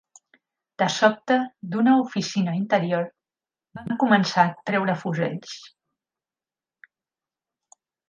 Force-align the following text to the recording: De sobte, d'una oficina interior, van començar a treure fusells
De 0.81 0.85
sobte, 0.93 1.37
d'una 1.75 1.93
oficina 2.05 2.55
interior, 2.61 3.05
van 3.81 4.01
començar 4.07 4.49
a 4.49 4.57
treure 4.73 4.99
fusells 5.05 5.57